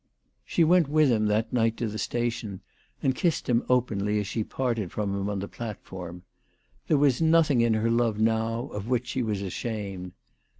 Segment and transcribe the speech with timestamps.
[0.43, 2.61] She went with him that night to the station,
[3.03, 6.23] and kissed him openly as she parted from him on the plat form.
[6.87, 10.13] There was nothing in her love now of which she was ashamed.